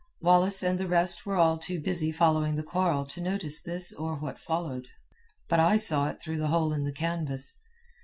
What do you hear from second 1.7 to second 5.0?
busy following the quarrel to notice this or what followed.